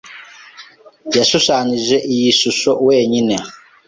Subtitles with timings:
[1.17, 3.35] Yashushanyije iyi shusho wenyine?